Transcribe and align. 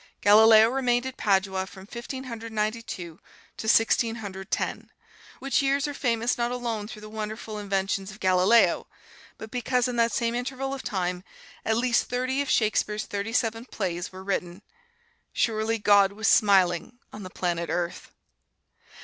Galileo 0.21 0.67
remained 0.67 1.05
at 1.05 1.15
Padua 1.15 1.67
from 1.67 1.85
Fifteen 1.85 2.23
Hundred 2.23 2.51
Ninety 2.51 2.81
two 2.81 3.19
to 3.55 3.67
Sixteen 3.67 4.15
Hundred 4.15 4.49
Ten, 4.49 4.89
which 5.37 5.61
years 5.61 5.87
are 5.87 5.93
famous 5.93 6.39
not 6.39 6.51
alone 6.51 6.87
through 6.87 7.03
the 7.03 7.07
wonderful 7.07 7.59
inventions 7.59 8.09
of 8.09 8.19
Galileo, 8.19 8.87
but 9.37 9.51
because 9.51 9.87
in 9.87 9.97
that 9.97 10.11
same 10.11 10.33
interval 10.33 10.73
of 10.73 10.81
time, 10.81 11.23
at 11.63 11.77
least 11.77 12.05
thirty 12.05 12.41
of 12.41 12.49
Shakespeare's 12.49 13.05
thirty 13.05 13.31
seven 13.31 13.63
plays 13.63 14.11
were 14.11 14.23
written. 14.23 14.63
Surely, 15.33 15.77
God 15.77 16.13
was 16.13 16.27
smiling 16.27 16.97
on 17.13 17.21
the 17.21 17.29
planet 17.29 17.69
Earth! 17.69 18.09